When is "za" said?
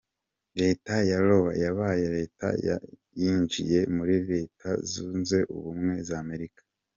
6.09-6.15